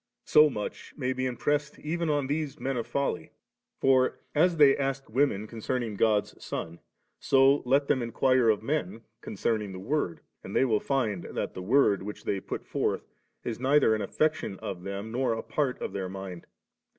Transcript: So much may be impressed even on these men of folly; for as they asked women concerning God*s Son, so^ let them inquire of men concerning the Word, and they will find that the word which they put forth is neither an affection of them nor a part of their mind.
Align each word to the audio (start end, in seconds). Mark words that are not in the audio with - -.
So 0.25 0.49
much 0.49 0.95
may 0.97 1.13
be 1.13 1.27
impressed 1.27 1.77
even 1.77 2.09
on 2.09 2.25
these 2.25 2.59
men 2.59 2.75
of 2.75 2.87
folly; 2.87 3.33
for 3.79 4.17
as 4.33 4.57
they 4.57 4.75
asked 4.75 5.11
women 5.11 5.45
concerning 5.45 5.95
God*s 5.95 6.33
Son, 6.43 6.79
so^ 7.21 7.61
let 7.67 7.87
them 7.87 8.01
inquire 8.01 8.49
of 8.49 8.63
men 8.63 9.01
concerning 9.21 9.73
the 9.73 9.79
Word, 9.79 10.21
and 10.43 10.55
they 10.55 10.65
will 10.65 10.79
find 10.79 11.25
that 11.25 11.53
the 11.53 11.61
word 11.61 12.01
which 12.01 12.23
they 12.23 12.39
put 12.39 12.65
forth 12.65 13.05
is 13.43 13.59
neither 13.59 13.93
an 13.93 14.01
affection 14.01 14.57
of 14.57 14.81
them 14.81 15.11
nor 15.11 15.33
a 15.33 15.43
part 15.43 15.79
of 15.79 15.93
their 15.93 16.09
mind. 16.09 16.47